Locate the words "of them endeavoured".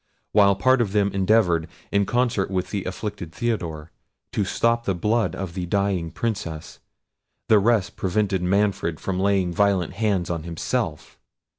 0.81-1.67